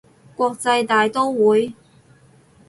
[0.35, 1.75] 國際大刀會